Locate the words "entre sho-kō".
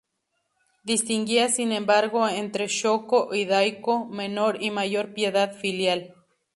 2.27-3.19